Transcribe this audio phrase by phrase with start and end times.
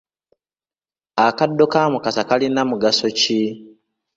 [1.25, 3.39] Akaddo ka Mukasa kalina mugaso ki?